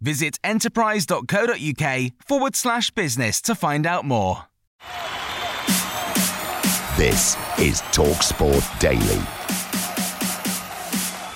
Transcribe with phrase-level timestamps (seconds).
[0.00, 4.44] Visit enterprise.co.uk forward slash business to find out more.
[6.96, 9.22] This is TalkSport Daily.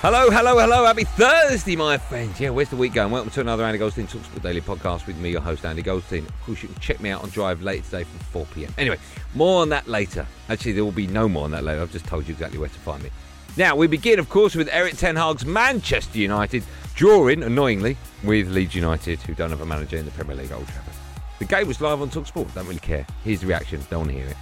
[0.01, 0.85] Hello, hello, hello.
[0.85, 2.41] Happy Thursday, my friends.
[2.41, 3.13] Yeah, where's the week going?
[3.13, 6.27] Welcome to another Andy Goldstein Talksport Daily podcast with me, your host, Andy Goldstein.
[6.27, 8.75] Of course, you can check me out on Drive later today from 4 pm.
[8.79, 8.99] Anyway,
[9.35, 10.27] more on that later.
[10.49, 11.83] Actually, there will be no more on that later.
[11.83, 13.11] I've just told you exactly where to find me.
[13.57, 18.75] Now, we begin, of course, with Erik Ten Hag's Manchester United drawing, annoyingly, with Leeds
[18.75, 20.95] United, who don't have a manager in the Premier League Old Trafford.
[21.39, 22.55] The game was live on Talksport.
[22.55, 23.07] Don't really care.
[23.25, 23.81] Here's the reaction.
[23.91, 24.37] Don't want to hear it.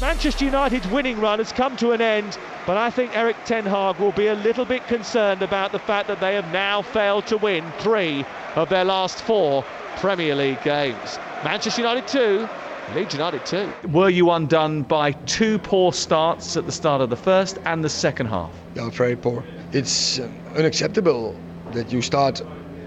[0.00, 2.36] Manchester United's winning run has come to an end,
[2.66, 6.08] but I think Erik Ten Hag will be a little bit concerned about the fact
[6.08, 8.24] that they have now failed to win three
[8.56, 9.64] of their last four
[9.98, 11.20] Premier League games.
[11.44, 12.48] Manchester United 2,
[12.88, 13.72] Leeds United too.
[13.88, 17.88] Were you undone by two poor starts at the start of the first and the
[17.88, 18.52] second half?
[18.74, 19.44] Yeah, very poor.
[19.72, 22.42] It's um, unacceptable that you start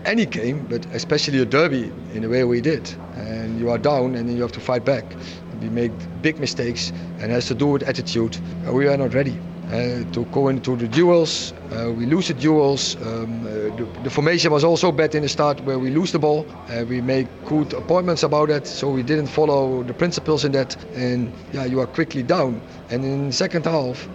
[0.06, 2.94] any game, but especially a derby, in the way we did.
[3.16, 5.16] And you are down and then you have to fight back.
[5.62, 8.38] We made big mistakes and it has to do with attitude.
[8.72, 9.40] We are not ready.
[9.72, 12.96] Uh, to go into the duels, uh, we lose the duels.
[12.98, 16.20] Um, uh, the, the, formation was also bad in the start where we lose the
[16.20, 16.46] ball.
[16.88, 20.76] We make good appointments about that, so we didn't follow the principles in that.
[20.94, 22.62] And yeah, you are quickly down.
[22.92, 24.08] And in second half,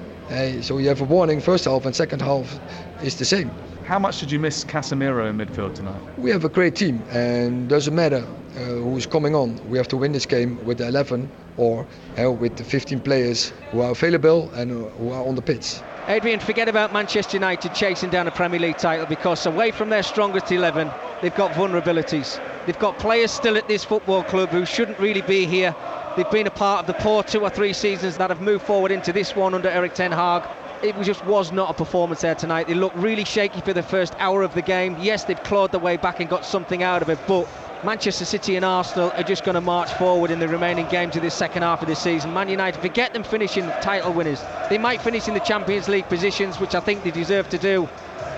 [0.61, 2.61] so you have a warning first half and second half
[3.03, 3.51] is the same.
[3.91, 6.01] How much did you miss Casemiro in midfield tonight?
[6.17, 8.25] We have a great team, and doesn't matter
[8.55, 9.61] uh, who's coming on.
[9.69, 11.85] We have to win this game with the 11 or
[12.17, 15.81] uh, with the 15 players who are available and who are on the pitch.
[16.07, 20.05] Adrian, forget about Manchester United chasing down a Premier League title because away from their
[20.05, 20.89] strongest 11,
[21.21, 22.41] they've got vulnerabilities.
[22.67, 25.75] They've got players still at this football club who shouldn't really be here.
[26.17, 28.93] They've been a part of the poor two or three seasons that have moved forward
[28.93, 30.45] into this one under Erik Ten Hag
[30.83, 32.67] it just was not a performance there tonight.
[32.67, 34.97] They looked really shaky for the first hour of the game.
[35.01, 37.49] Yes, they've clawed their way back and got something out of it, but
[37.85, 41.23] Manchester City and Arsenal are just going to march forward in the remaining games of
[41.23, 42.33] this second half of the season.
[42.33, 44.43] Man United, forget them finishing title winners.
[44.69, 47.89] They might finish in the Champions League positions, which I think they deserve to do,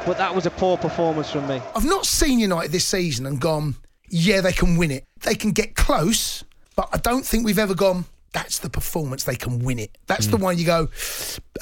[0.07, 1.61] but that was a poor performance from me.
[1.75, 3.75] I've not seen United this season and gone,
[4.09, 5.07] yeah, they can win it.
[5.23, 6.45] They can get close,
[6.77, 9.25] but I don't think we've ever gone, that's the performance.
[9.25, 9.97] They can win it.
[10.07, 10.33] That's mm.
[10.33, 10.89] the one you go,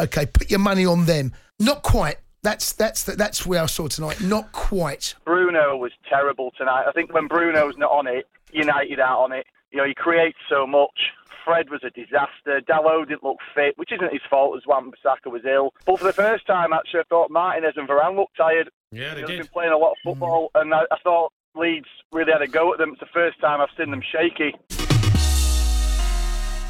[0.00, 1.32] okay, put your money on them.
[1.58, 2.16] Not quite.
[2.42, 4.20] That's that's the, that's where I saw tonight.
[4.20, 5.14] Not quite.
[5.24, 6.84] Bruno was terrible tonight.
[6.88, 9.46] I think when Bruno's not on it, United aren't on it.
[9.70, 11.12] You know, he creates so much.
[11.44, 12.60] Fred was a disaster.
[12.60, 15.72] Dalot didn't look fit, which isn't his fault as Wan-Bissaka was ill.
[15.86, 18.70] But for the first time, actually, I thought Martinez and Varane looked tired.
[18.92, 19.38] Yeah, they They've did.
[19.38, 20.60] been playing a lot of football, mm.
[20.60, 22.90] and I, I thought Leeds really had a go at them.
[22.92, 24.54] It's the first time I've seen them shaky.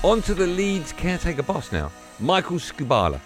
[0.02, 3.20] On to the Leeds caretaker boss now, Michael Skubala.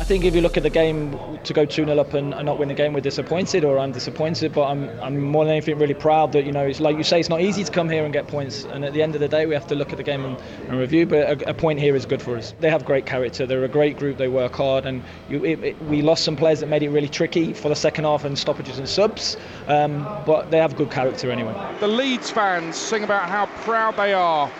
[0.00, 2.46] I think if you look at the game, to go 2 0 up and, and,
[2.46, 4.52] not win the game, we're disappointed or I'm disappointed.
[4.52, 7.20] But I'm, I'm more than anything really proud that, you know, it's like you say,
[7.20, 8.64] it's not easy to come here and get points.
[8.64, 10.36] And at the end of the day, we have to look at the game and,
[10.68, 11.06] and review.
[11.06, 12.52] But a, a, point here is good for us.
[12.58, 13.46] They have great character.
[13.46, 14.16] They're a great group.
[14.16, 14.84] They work hard.
[14.84, 17.76] And you, it, it, we lost some players that made it really tricky for the
[17.76, 19.36] second half and stoppages and subs.
[19.68, 21.54] Um, but they have good character anyway.
[21.78, 24.50] The Leeds fans sing about how proud they are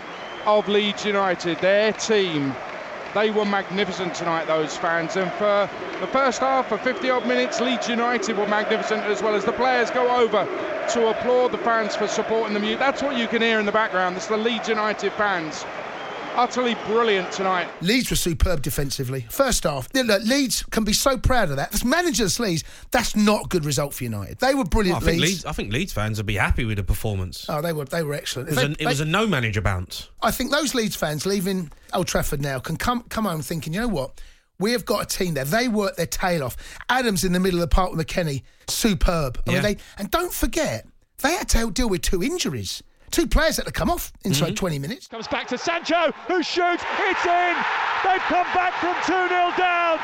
[0.45, 2.55] of Leeds United, their team.
[3.13, 5.17] They were magnificent tonight, those fans.
[5.17, 9.35] And for the first half, for 50 odd minutes, Leeds United were magnificent as well
[9.35, 10.45] as the players go over
[10.93, 12.63] to applaud the fans for supporting them.
[12.79, 14.15] That's what you can hear in the background.
[14.15, 15.65] It's the Leeds United fans
[16.35, 17.67] utterly brilliant tonight.
[17.81, 19.25] Leeds were superb defensively.
[19.29, 21.73] First half, look, Leeds can be so proud of that.
[21.73, 24.39] As managers, Leeds, that's not a good result for United.
[24.39, 25.01] They were brilliant.
[25.01, 25.33] Well, I, think Leeds.
[25.33, 27.45] Leeds, I think Leeds fans would be happy with the performance.
[27.49, 28.49] Oh, they were they were excellent.
[28.49, 30.09] It was, they, a, it was a no manager bounce.
[30.21, 33.81] I think those Leeds fans leaving Old Trafford now can come come home thinking, you
[33.81, 34.19] know what,
[34.59, 35.43] We have got a team there.
[35.45, 36.55] They work their tail off.
[36.87, 39.41] Adams in the middle of the park with McKennie, superb.
[39.47, 40.85] I mean, they and don't forget
[41.19, 42.83] they had to deal with two injuries.
[43.11, 44.79] Two players that have come off inside mm-hmm.
[44.79, 45.07] 20 minutes.
[45.07, 46.83] Comes back to Sancho, who shoots.
[46.99, 47.55] It's in.
[48.03, 49.99] They've come back from 2 0 down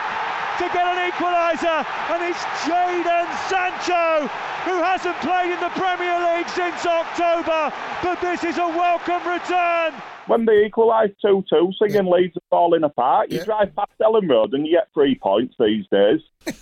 [0.59, 1.87] to get an equaliser.
[2.11, 4.27] And it's Jadon Sancho,
[4.65, 7.73] who hasn't played in the Premier League since October.
[8.03, 9.93] But this is a welcome return.
[10.27, 14.53] When they equalise 2 2, singing Leeds are falling apart, you drive past Elland Road
[14.53, 16.19] and you get three points these days.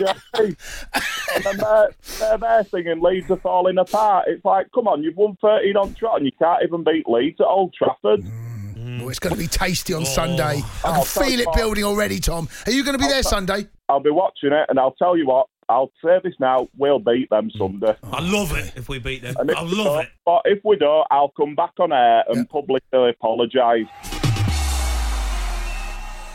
[0.00, 0.56] Do you know what I mean?
[1.34, 4.26] and then they're, they're there singing Leeds are falling apart.
[4.28, 7.40] It's like, come on, you've won 13 on trot and you can't even beat Leeds
[7.40, 8.24] at Old Trafford.
[9.02, 10.04] Oh, it's going to be tasty on oh.
[10.06, 10.62] Sunday.
[10.62, 11.54] I Oh, can so feel it far.
[11.56, 12.48] building already, Tom.
[12.66, 13.66] Are you going to be there Sunday?
[13.88, 17.28] I'll be watching it and I'll tell you what, I'll say this now, we'll beat
[17.30, 17.58] them mm.
[17.58, 17.94] Sunday.
[18.04, 19.36] I love it if we beat them.
[19.38, 20.08] I love it.
[20.24, 23.86] But if we don't, I'll come back on air and publicly apologise.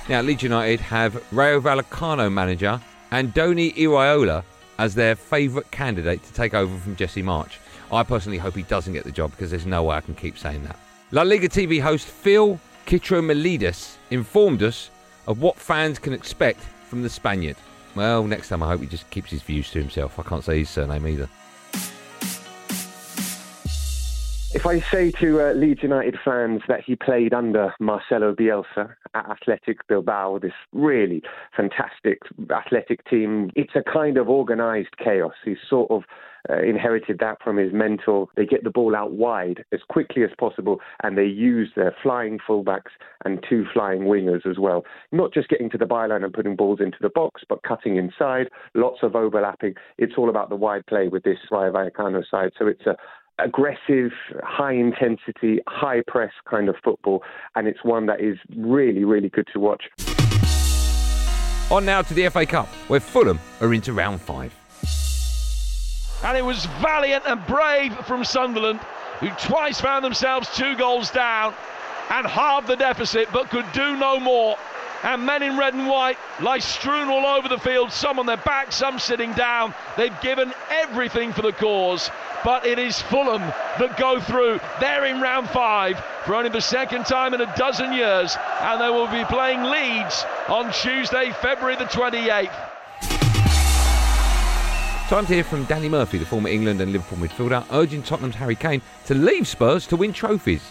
[0.08, 2.80] Now, Leeds United have Rayo Vallecano manager
[3.12, 4.44] Andoni Iraola
[4.78, 7.58] as their favourite candidate to take over from Jesse Marsch.
[7.92, 10.38] I personally hope he doesn't get the job because there's no way I can keep
[10.38, 10.78] saying that.
[11.12, 14.90] La Liga TV host Phil Kitromilides informed us
[15.28, 17.58] of what fans can expect from the Spaniard.
[17.96, 20.20] Well, next time I hope he just keeps his views to himself.
[20.20, 21.30] I can't say his surname either.
[24.56, 29.30] If I say to uh, Leeds United fans that he played under Marcelo Bielsa at
[29.30, 31.22] Athletic Bilbao, this really
[31.58, 32.20] fantastic
[32.50, 35.34] athletic team, it's a kind of organised chaos.
[35.44, 36.04] He's sort of
[36.50, 38.28] uh, inherited that from his mentor.
[38.38, 42.40] They get the ball out wide as quickly as possible and they use their flying
[42.48, 42.94] fullbacks
[43.26, 44.86] and two flying wingers as well.
[45.12, 48.48] Not just getting to the byline and putting balls into the box, but cutting inside,
[48.74, 49.74] lots of overlapping.
[49.98, 52.52] It's all about the wide play with this Rayo Vallecano side.
[52.58, 52.96] So it's a
[53.40, 54.12] aggressive,
[54.44, 57.24] high intensity, high press kind of football,
[57.56, 59.84] and it's one that is really, really good to watch.
[61.72, 64.54] On now to the FA Cup, where Fulham are into round five.
[66.24, 68.80] And it was valiant and brave from Sunderland,
[69.20, 71.54] who twice found themselves two goals down
[72.10, 74.58] and halved the deficit, but could do no more.
[75.04, 78.38] And men in red and white lie strewn all over the field, some on their
[78.38, 79.74] back, some sitting down.
[79.98, 82.10] They've given everything for the cause,
[82.46, 84.60] but it is Fulham that go through.
[84.80, 88.90] They're in round five for only the second time in a dozen years, and they
[88.90, 92.54] will be playing Leeds on Tuesday, February the 28th.
[95.10, 98.56] Time to hear from Danny Murphy, the former England and Liverpool midfielder, urging Tottenham's Harry
[98.56, 100.62] Kane to leave Spurs to win trophies.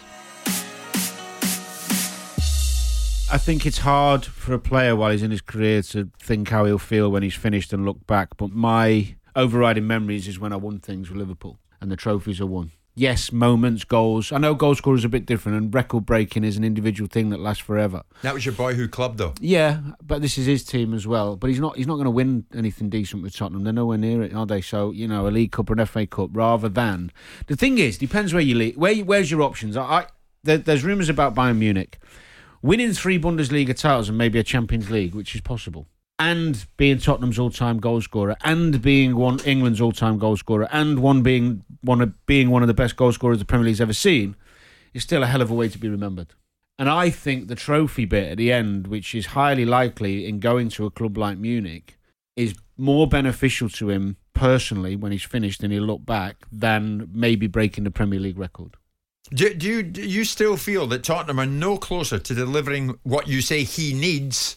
[3.32, 6.66] I think it's hard for a player while he's in his career to think how
[6.66, 8.36] he'll feel when he's finished and look back.
[8.36, 12.46] But my overriding memories is when I won things with Liverpool and the trophies are
[12.46, 12.72] won.
[12.96, 14.30] Yes, moments, goals.
[14.30, 17.30] I know goal scorer is a bit different, and record breaking is an individual thing
[17.30, 18.04] that lasts forever.
[18.22, 19.34] That was your boyhood club, though.
[19.40, 21.34] Yeah, but this is his team as well.
[21.34, 21.76] But he's not.
[21.76, 23.64] He's not going to win anything decent with Tottenham.
[23.64, 24.60] They're nowhere near it, are they?
[24.60, 27.10] So you know, a League Cup or an FA Cup, rather than
[27.48, 28.76] the thing is, depends where you lead.
[28.76, 29.76] Where where's your options?
[29.76, 30.06] I, I
[30.44, 31.98] there, there's rumours about Bayern Munich
[32.64, 35.86] winning three Bundesliga titles and maybe a Champions League, which is possible,
[36.18, 41.64] and being Tottenham's all-time goalscorer, and being one England's all-time goal scorer, and one being
[41.82, 44.36] one of being one of the best goal scorers the Premier League's ever seen,
[44.92, 46.34] is still a hell of a way to be remembered.
[46.78, 50.68] And I think the trophy bit at the end, which is highly likely in going
[50.70, 51.96] to a club like Munich,
[52.36, 57.46] is more beneficial to him personally when he's finished and he'll look back than maybe
[57.46, 58.76] breaking the Premier League record.
[59.32, 63.26] Do, do you do you still feel that Tottenham are no closer to delivering what
[63.26, 64.56] you say he needs,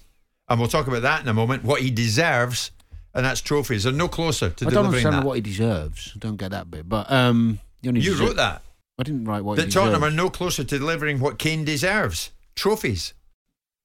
[0.49, 2.71] and we'll talk about that in a moment, what he deserves,
[3.13, 3.83] and that's trophies.
[3.83, 5.27] They're no closer to I don't delivering understand that.
[5.27, 6.13] what he deserves.
[6.15, 6.87] I don't get that bit.
[6.87, 8.61] But um, you, only You deserve- wrote that.
[8.99, 10.13] I didn't write what he that Tottenham deserves.
[10.13, 12.31] are no closer to delivering what Kane deserves.
[12.55, 13.13] Trophies.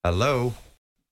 [0.05, 0.55] Hello.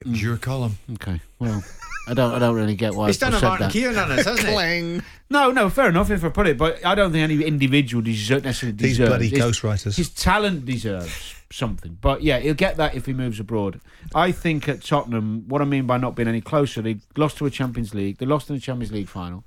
[0.01, 0.79] It was your column.
[0.95, 1.21] Okay.
[1.39, 1.63] Well,
[2.09, 2.33] I don't.
[2.35, 3.09] I don't really get why.
[3.09, 3.73] He's done I a said Martin that.
[3.75, 4.47] Keown on us, hasn't he?
[4.55, 5.03] Clang.
[5.29, 8.43] No, no, fair enough if I put it, but I don't think any individual deserve,
[8.45, 9.09] necessarily These deserves.
[9.11, 9.97] bloody His- ghostwriters.
[9.97, 13.81] His talent deserves something, but yeah, he'll get that if he moves abroad.
[14.15, 17.47] I think at Tottenham, what I mean by not being any closer, they lost to
[17.47, 18.19] a Champions League.
[18.19, 19.45] They lost in the Champions League final.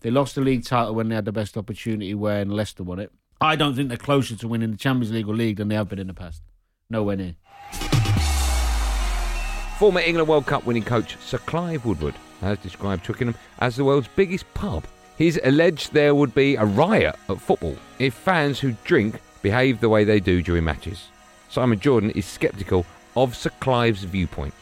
[0.00, 3.10] They lost the league title when they had the best opportunity when Leicester won it.
[3.40, 5.88] I don't think they're closer to winning the Champions League or league than they have
[5.88, 6.42] been in the past.
[6.90, 7.34] Nowhere near.
[9.78, 14.08] Former England World Cup winning coach Sir Clive Woodward has described Twickenham as the world's
[14.16, 14.84] biggest pub.
[15.16, 19.88] He's alleged there would be a riot at football if fans who drink behave the
[19.88, 21.08] way they do during matches.
[21.48, 22.84] Simon Jordan is sceptical
[23.16, 24.54] of Sir Clive's viewpoint.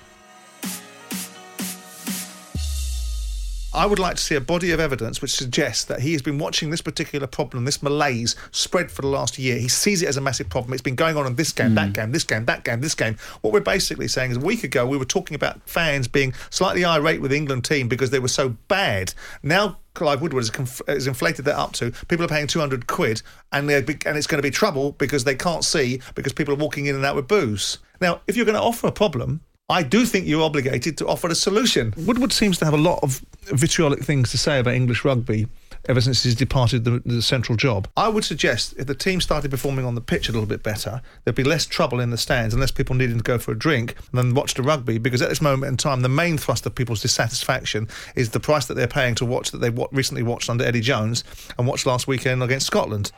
[3.77, 6.39] I would like to see a body of evidence which suggests that he has been
[6.39, 9.59] watching this particular problem, this malaise, spread for the last year.
[9.59, 10.73] He sees it as a massive problem.
[10.73, 11.93] It's been going on in this game, that hmm.
[11.93, 13.19] game, this game, that game, this game.
[13.43, 16.87] What we're basically saying is a week ago we were talking about fans being slightly
[16.87, 19.13] irate with the England team because they were so bad.
[19.43, 23.21] Now Clive Woodward has, conf- has inflated that up to people are paying 200 quid
[23.53, 26.55] and, they're be- and it's going to be trouble because they can't see because people
[26.55, 27.77] are walking in and out with booze.
[28.01, 31.29] Now, if you're going to offer a problem, I do think you're obligated to offer
[31.29, 31.93] a solution.
[31.97, 35.47] Woodward seems to have a lot of vitriolic things to say about English rugby
[35.89, 37.89] ever since he's departed the, the, central job.
[37.97, 41.01] I would suggest if the team started performing on the pitch a little bit better,
[41.25, 43.59] there'd be less trouble in the stands and less people needing to go for a
[43.59, 44.99] drink than watch the rugby.
[44.99, 48.67] Because at this moment in time, the main thrust of people's dissatisfaction is the price
[48.67, 51.25] that they're paying to watch that they recently watched under Eddie Jones
[51.59, 53.13] and watched last weekend against Scotland.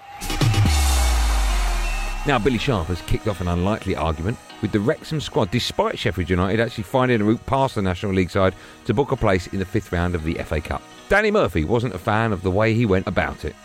[2.29, 6.29] Now, Billy Sharp has kicked off an unlikely argument with the Wrexham squad, despite Sheffield
[6.29, 8.55] United actually finding a route past the National League side
[8.85, 10.83] to book a place in the fifth round of the FA Cup.
[11.09, 13.57] Danny Murphy wasn't a fan of the way he went about it.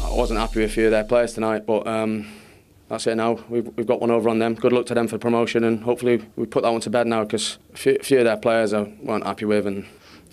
[0.00, 2.28] I wasn't happy with a few of their players tonight, but um,
[2.86, 3.40] that's it now.
[3.48, 4.54] We've, we've got one over on them.
[4.54, 7.24] Good luck to them for promotion, and hopefully we put that one to bed now
[7.24, 9.84] because a few, few of their players I weren't happy with, and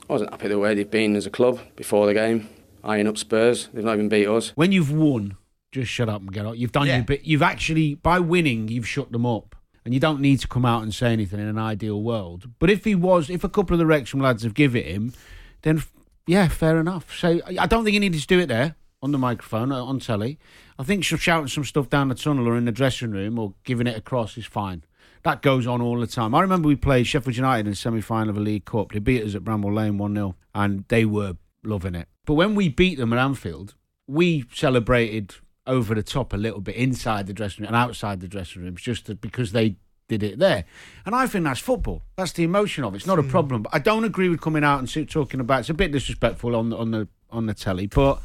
[0.08, 2.48] I wasn't happy the way they've been as a club before the game,
[2.84, 3.68] eyeing up Spurs.
[3.74, 4.50] They've not even beat us.
[4.56, 5.38] When you've won,
[5.72, 6.58] just shut up and get out.
[6.58, 6.98] You've done Yeah.
[6.98, 7.24] your bit.
[7.26, 9.56] You've actually, by winning, you've shut them up.
[9.86, 12.50] And you don't need to come out and say anything in an ideal world.
[12.60, 15.14] But if he was, if a couple of the Wrexham lads have given it him,
[15.62, 15.82] then
[16.26, 17.16] yeah, fair enough.
[17.18, 19.82] So I I don't think he needed to do it there on the microphone uh,
[19.82, 20.40] on telly.
[20.78, 23.54] I think sh- shouting some stuff down the tunnel or in the dressing room or
[23.64, 24.84] giving it across is fine.
[25.24, 26.36] That goes on all the time.
[26.36, 28.92] I remember we played Sheffield United in the semi final of a League Cup.
[28.92, 32.10] They beat us at Bramall Lane 1 0, and they were loving it.
[32.28, 33.74] But when we beat them at Anfield,
[34.06, 38.28] we celebrated over the top a little bit inside the dressing room and outside the
[38.28, 39.78] dressing rooms just to, because they
[40.10, 40.66] did it there.
[41.06, 42.04] And I think that's football.
[42.18, 42.98] That's the emotion of it.
[42.98, 43.30] It's not a hmm.
[43.30, 43.64] problem.
[43.64, 45.62] But I don't agree with coming out and talking about.
[45.62, 48.22] It's a bit disrespectful on the on the on the telly, but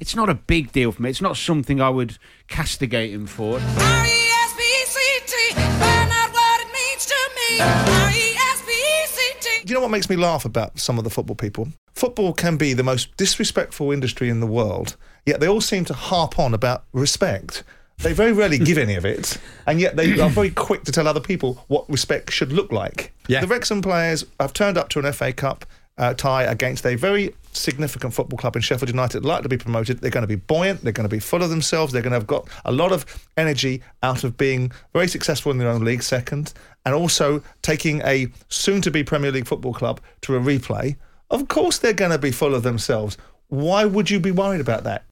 [0.00, 1.08] it's not a big deal for me.
[1.08, 3.54] It's not something I would castigate him for.
[3.58, 7.60] R-E-S-P-C-T, find out what it means to me.
[7.60, 8.04] Uh.
[8.04, 9.64] R-E-S-P-C-T.
[9.64, 11.68] Do you know what makes me laugh about some of the football people?
[11.96, 15.94] Football can be the most disrespectful industry in the world, yet they all seem to
[15.94, 17.64] harp on about respect.
[18.02, 21.08] They very rarely give any of it, and yet they are very quick to tell
[21.08, 23.14] other people what respect should look like.
[23.28, 23.40] Yeah.
[23.40, 25.64] The Wrexham players have turned up to an FA Cup
[25.96, 30.00] uh, tie against a very significant football club in Sheffield United, like to be promoted.
[30.02, 32.18] They're going to be buoyant, they're going to be full of themselves, they're going to
[32.18, 33.06] have got a lot of
[33.38, 36.52] energy out of being very successful in their own league second,
[36.84, 40.94] and also taking a soon to be Premier League football club to a replay.
[41.30, 43.16] Of course, they're going to be full of themselves.
[43.48, 45.04] Why would you be worried about that?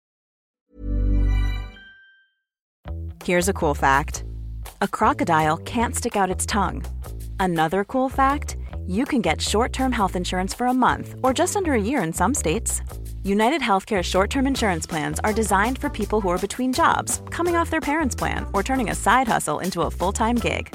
[3.24, 4.24] Here's a cool fact
[4.80, 6.84] a crocodile can't stick out its tongue.
[7.40, 8.56] Another cool fact
[8.86, 12.02] you can get short term health insurance for a month or just under a year
[12.02, 12.82] in some states.
[13.22, 17.56] United Healthcare short term insurance plans are designed for people who are between jobs, coming
[17.56, 20.74] off their parents' plan, or turning a side hustle into a full time gig.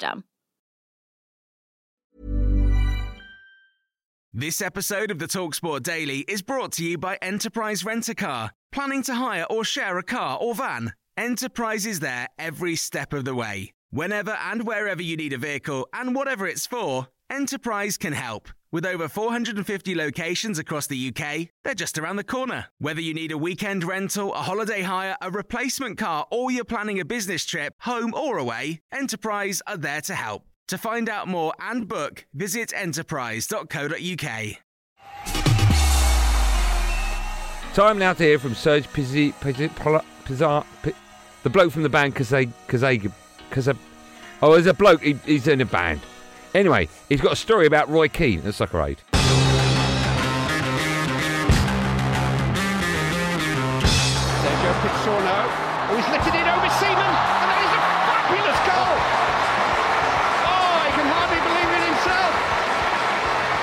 [4.33, 8.51] This episode of the Talksport Daily is brought to you by Enterprise Rent a Car.
[8.71, 10.93] Planning to hire or share a car or van?
[11.17, 13.73] Enterprise is there every step of the way.
[13.89, 18.47] Whenever and wherever you need a vehicle and whatever it's for, Enterprise can help.
[18.73, 22.67] With over 450 locations across the UK, they're just around the corner.
[22.79, 26.97] Whether you need a weekend rental, a holiday hire, a replacement car, or you're planning
[26.97, 30.45] a business trip, home or away, Enterprise are there to help.
[30.69, 34.29] To find out more and book, visit enterprise.co.uk.
[37.73, 40.93] Time now to hear from Serge Pizzi, Pizzi, Pizzi, Pizzi, Pi-
[41.43, 43.11] the bloke from the band Kazay, Kazay,
[43.49, 43.77] Kazay.
[44.41, 45.99] Oh, there's a bloke, he, he's in a band.
[46.53, 49.01] Anyway, he's got a story about Roy Keane and Soccer Aid.
[53.81, 55.39] Sergio Pizzorno,
[55.91, 58.95] Oh, he's lifted it over Seaman, and that is a fabulous goal.
[60.47, 62.33] Oh, he can hardly believe it himself.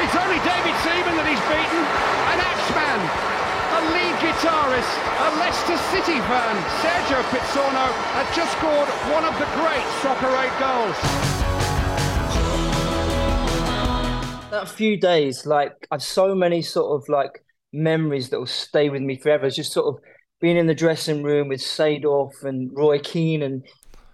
[0.05, 1.83] It's only David Seaman that he's beaten.
[2.37, 4.93] An Axman, a lead guitarist,
[5.25, 6.55] a Leicester City fan.
[6.85, 11.48] Sergio Pizzorno has just scored one of the great Soccer Aid goals
[14.51, 19.03] that few days, like I've so many sort of like memories that will stay with
[19.03, 19.47] me forever.
[19.47, 20.03] It's just sort of
[20.41, 23.65] being in the dressing room with Seedorf and Roy Keane and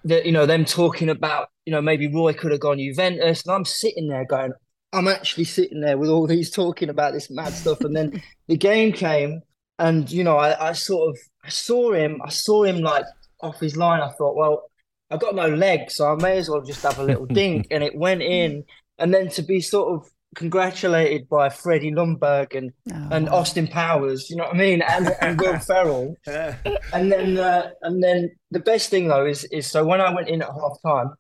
[0.05, 3.55] the, you know them talking about you know maybe Roy could have gone Juventus, and
[3.55, 4.53] I'm sitting there going,
[4.93, 8.57] I'm actually sitting there with all these talking about this mad stuff, and then the
[8.57, 9.41] game came,
[9.79, 13.05] and you know I, I sort of I saw him, I saw him like
[13.41, 14.01] off his line.
[14.01, 14.65] I thought, well,
[15.11, 17.83] I've got no legs, so I may as well just have a little dink, and
[17.83, 18.65] it went in,
[18.99, 22.73] and then to be sort of congratulated by Freddie Ljungberg and
[23.13, 27.71] and Austin Powers, you know what I mean, and, and Will Ferrell, and then uh,
[27.83, 30.79] and then the best thing though is is so when I went in at half
[30.85, 31.15] time,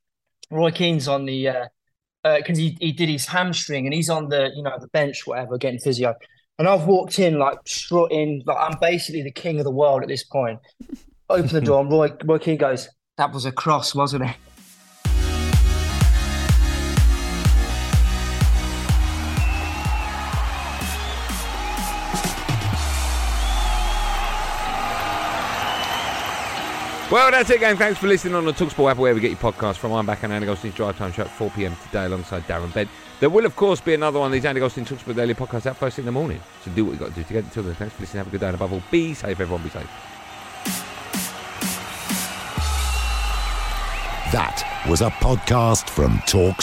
[0.50, 1.68] Roy Keane's on the
[2.22, 5.58] because he he did his hamstring and he's on the you know the bench whatever
[5.58, 6.14] getting physio,
[6.58, 10.08] and I've walked in like strutting like I'm basically the king of the world at
[10.08, 10.60] this point.
[11.30, 14.36] Open the door and Roy Roy Keane goes, "That was a cross, wasn't it?"
[27.14, 27.76] Well, that's it, gang.
[27.76, 29.92] Thanks for listening on the Talksport app, wherever you get your podcast from.
[29.92, 32.90] I'm back on Andy Goldstein's Drive Time Show at 4 pm today alongside Darren Bent.
[33.20, 35.76] There will, of course, be another one of these Andy Goldstein Talksport Daily podcasts out
[35.76, 36.40] first thing in the morning.
[36.64, 37.76] So do what you've got to do to get until then.
[37.76, 38.18] Thanks for listening.
[38.18, 38.48] Have a good day.
[38.48, 39.38] And above all, be safe.
[39.38, 39.88] Everyone be safe.
[44.32, 46.62] That was a podcast from Talk